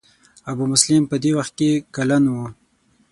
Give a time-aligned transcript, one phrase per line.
[0.51, 2.35] ابو مسلم په دې وخت کې کلن و.